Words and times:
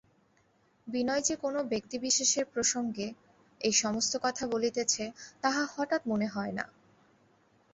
বিনয় 0.87 1.21
যে 1.21 1.35
কোনো 1.35 1.59
ব্যক্তিবিশেষের 1.63 2.45
প্রসঙ্গে 2.45 3.07
এই-সমস্ত 3.61 4.13
কথা 4.23 4.43
বলিতেছে 4.47 5.03
তাহা 5.43 5.63
হঠাৎ 5.73 6.01
মনে 6.07 6.27
হয় 6.27 6.53
না। 6.53 6.65